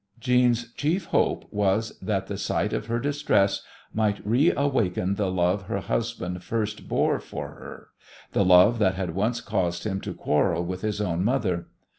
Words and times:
Jeanne's 0.19 0.73
chief 0.73 1.05
hope 1.05 1.45
was 1.53 1.95
that 1.99 2.25
the 2.25 2.35
sight 2.35 2.73
of 2.73 2.87
her 2.87 2.97
distress 2.99 3.61
might 3.93 4.19
reawaken 4.25 5.13
the 5.13 5.29
love 5.29 5.67
her 5.67 5.77
husband 5.79 6.43
first 6.43 6.87
bore 6.87 7.19
for 7.19 7.49
her, 7.49 7.89
the 8.31 8.43
love 8.43 8.79
that 8.79 8.95
had 8.95 9.13
once 9.13 9.41
caused 9.41 9.83
him 9.83 10.01
to 10.01 10.15
quarrel 10.15 10.65
with 10.65 10.81
his 10.81 10.99
own 11.01 11.23
mother. 11.23 11.67